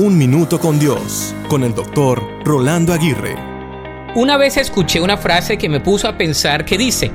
Un 0.00 0.16
Minuto 0.16 0.60
con 0.60 0.78
Dios, 0.78 1.34
con 1.48 1.64
el 1.64 1.74
doctor 1.74 2.22
Rolando 2.44 2.92
Aguirre. 2.92 3.34
Una 4.14 4.36
vez 4.36 4.56
escuché 4.56 5.00
una 5.00 5.16
frase 5.16 5.58
que 5.58 5.68
me 5.68 5.80
puso 5.80 6.06
a 6.06 6.16
pensar 6.16 6.64
que 6.64 6.78
dice, 6.78 7.10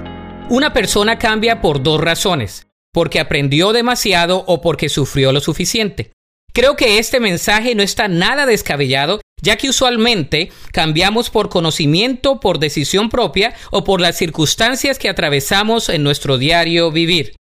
una 0.49 0.73
persona 0.73 1.17
cambia 1.17 1.61
por 1.61 1.81
dos 1.81 2.01
razones, 2.01 2.67
porque 2.91 3.21
aprendió 3.21 3.71
demasiado 3.71 4.43
o 4.47 4.59
porque 4.59 4.89
sufrió 4.89 5.31
lo 5.31 5.39
suficiente. 5.39 6.11
Creo 6.51 6.75
que 6.75 6.97
este 6.99 7.21
mensaje 7.21 7.73
no 7.73 7.83
está 7.83 8.09
nada 8.09 8.45
descabellado, 8.45 9.21
ya 9.41 9.55
que 9.55 9.69
usualmente 9.69 10.51
cambiamos 10.73 11.29
por 11.29 11.47
conocimiento, 11.47 12.41
por 12.41 12.59
decisión 12.59 13.09
propia 13.09 13.53
o 13.71 13.85
por 13.85 14.01
las 14.01 14.17
circunstancias 14.17 14.99
que 14.99 15.07
atravesamos 15.07 15.87
en 15.87 16.03
nuestro 16.03 16.37
diario 16.37 16.91
vivir. 16.91 17.33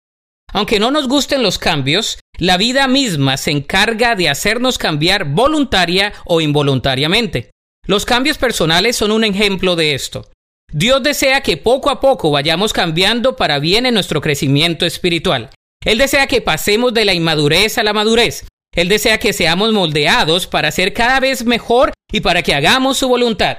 Aunque 0.53 0.79
no 0.79 0.91
nos 0.91 1.07
gusten 1.07 1.43
los 1.43 1.57
cambios, 1.57 2.19
la 2.37 2.57
vida 2.57 2.87
misma 2.87 3.37
se 3.37 3.51
encarga 3.51 4.15
de 4.15 4.29
hacernos 4.29 4.77
cambiar 4.77 5.25
voluntaria 5.25 6.13
o 6.25 6.41
involuntariamente. 6.41 7.49
Los 7.85 8.05
cambios 8.05 8.37
personales 8.37 8.95
son 8.95 9.11
un 9.11 9.23
ejemplo 9.23 9.75
de 9.75 9.95
esto. 9.95 10.29
Dios 10.71 11.03
desea 11.03 11.41
que 11.41 11.57
poco 11.57 11.89
a 11.89 11.99
poco 11.99 12.31
vayamos 12.31 12.71
cambiando 12.71 13.35
para 13.35 13.59
bien 13.59 13.85
en 13.85 13.95
nuestro 13.95 14.21
crecimiento 14.21 14.85
espiritual. 14.85 15.49
Él 15.83 15.97
desea 15.97 16.27
que 16.27 16.41
pasemos 16.41 16.93
de 16.93 17.05
la 17.05 17.13
inmadurez 17.13 17.77
a 17.77 17.83
la 17.83 17.93
madurez. 17.93 18.45
Él 18.73 18.89
desea 18.89 19.17
que 19.19 19.33
seamos 19.33 19.73
moldeados 19.73 20.47
para 20.47 20.71
ser 20.71 20.93
cada 20.93 21.19
vez 21.19 21.45
mejor 21.45 21.93
y 22.11 22.21
para 22.21 22.41
que 22.41 22.55
hagamos 22.55 22.97
su 22.97 23.07
voluntad. 23.07 23.57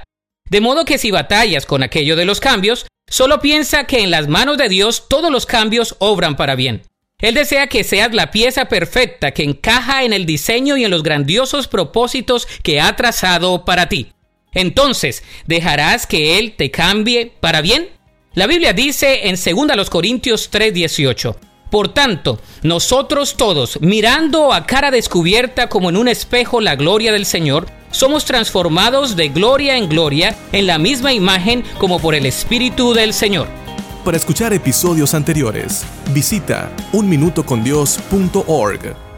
De 0.49 0.61
modo 0.61 0.85
que 0.85 0.97
si 0.97 1.11
batallas 1.11 1.65
con 1.65 1.83
aquello 1.83 2.15
de 2.15 2.25
los 2.25 2.39
cambios, 2.39 2.85
solo 3.07 3.39
piensa 3.39 3.85
que 3.85 4.01
en 4.01 4.11
las 4.11 4.27
manos 4.27 4.57
de 4.57 4.69
Dios 4.69 5.07
todos 5.07 5.31
los 5.31 5.45
cambios 5.45 5.95
obran 5.99 6.35
para 6.35 6.55
bien. 6.55 6.83
Él 7.19 7.33
desea 7.33 7.67
que 7.67 7.83
seas 7.83 8.13
la 8.13 8.29
pieza 8.31 8.65
perfecta 8.65 9.31
que 9.31 9.43
encaja 9.43 10.03
en 10.03 10.13
el 10.13 10.25
diseño 10.25 10.75
y 10.75 10.83
en 10.83 10.91
los 10.91 11.01
grandiosos 11.01 11.67
propósitos 11.67 12.45
que 12.61 12.81
ha 12.81 12.95
trazado 12.95 13.63
para 13.63 13.87
ti. 13.87 14.11
Entonces, 14.53 15.23
¿dejarás 15.45 16.07
que 16.07 16.37
Él 16.39 16.55
te 16.57 16.71
cambie 16.71 17.33
para 17.39 17.61
bien? 17.61 17.89
La 18.33 18.47
Biblia 18.47 18.73
dice 18.73 19.27
en 19.29 19.35
2 19.35 19.89
Corintios 19.89 20.49
3:18, 20.51 21.35
por 21.71 21.93
tanto, 21.93 22.39
nosotros 22.63 23.37
todos, 23.37 23.79
mirando 23.81 24.53
a 24.53 24.65
cara 24.65 24.91
descubierta 24.91 25.67
como 25.67 25.89
en 25.89 25.97
un 25.97 26.07
espejo 26.07 26.61
la 26.61 26.75
gloria 26.75 27.11
del 27.11 27.25
Señor, 27.25 27.67
somos 27.95 28.25
transformados 28.25 29.15
de 29.15 29.29
gloria 29.29 29.77
en 29.77 29.87
gloria 29.87 30.35
en 30.51 30.67
la 30.67 30.77
misma 30.77 31.13
imagen 31.13 31.63
como 31.77 31.97
por 31.99 32.13
el 32.13 32.25
Espíritu 32.25 32.93
del 32.93 33.13
Señor. 33.13 33.47
Para 34.03 34.17
escuchar 34.17 34.51
episodios 34.53 35.13
anteriores, 35.13 35.85
visita 36.11 36.69
unminutocondios.org. 36.91 39.14